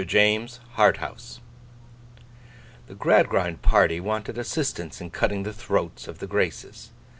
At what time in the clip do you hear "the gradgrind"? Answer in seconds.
2.87-3.61